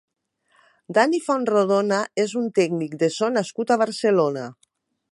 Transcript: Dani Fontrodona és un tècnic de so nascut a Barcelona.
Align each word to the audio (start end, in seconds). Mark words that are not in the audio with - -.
Dani 0.97 1.19
Fontrodona 1.25 2.01
és 2.25 2.35
un 2.41 2.51
tècnic 2.61 2.99
de 3.05 3.13
so 3.19 3.33
nascut 3.39 3.75
a 3.77 3.81
Barcelona. 3.87 4.53